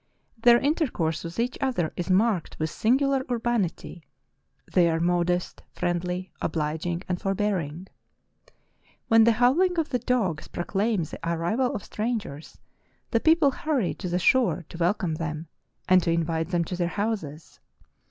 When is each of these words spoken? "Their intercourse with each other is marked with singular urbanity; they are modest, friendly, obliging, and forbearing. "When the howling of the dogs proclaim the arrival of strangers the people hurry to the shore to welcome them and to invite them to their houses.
"Their 0.35 0.57
intercourse 0.57 1.23
with 1.23 1.39
each 1.39 1.59
other 1.61 1.93
is 1.95 2.09
marked 2.09 2.57
with 2.57 2.71
singular 2.71 3.21
urbanity; 3.29 4.01
they 4.73 4.89
are 4.89 4.99
modest, 4.99 5.61
friendly, 5.69 6.31
obliging, 6.41 7.03
and 7.07 7.21
forbearing. 7.21 7.85
"When 9.09 9.25
the 9.25 9.33
howling 9.33 9.77
of 9.77 9.89
the 9.89 9.99
dogs 9.99 10.47
proclaim 10.47 11.03
the 11.03 11.19
arrival 11.23 11.75
of 11.75 11.83
strangers 11.83 12.57
the 13.11 13.19
people 13.19 13.51
hurry 13.51 13.93
to 13.93 14.09
the 14.09 14.17
shore 14.17 14.65
to 14.69 14.77
welcome 14.79 15.13
them 15.13 15.45
and 15.87 16.01
to 16.01 16.09
invite 16.11 16.47
them 16.49 16.63
to 16.65 16.75
their 16.75 16.87
houses. 16.87 17.59